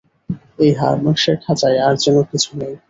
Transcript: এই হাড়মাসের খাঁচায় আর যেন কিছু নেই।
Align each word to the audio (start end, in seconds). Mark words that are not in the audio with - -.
এই 0.59 0.71
হাড়মাসের 0.79 1.35
খাঁচায় 1.43 1.77
আর 1.85 1.93
যেন 2.03 2.17
কিছু 2.31 2.49
নেই। 2.59 2.73